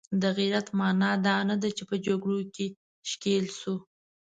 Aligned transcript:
د 0.21 0.23
غیرت 0.37 0.67
معنا 0.79 1.11
دا 1.25 1.35
نه 1.49 1.55
ده 1.61 1.69
چې 1.77 1.83
په 1.89 1.95
جګړو 2.05 2.39
کې 2.55 2.65
ښکیل 3.09 3.45
شو. 3.59 3.75